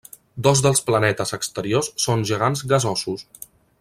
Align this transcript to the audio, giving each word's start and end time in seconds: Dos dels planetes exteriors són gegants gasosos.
Dos 0.45 0.61
dels 0.65 0.79
planetes 0.87 1.33
exteriors 1.39 1.91
són 2.07 2.25
gegants 2.31 2.65
gasosos. 2.73 3.27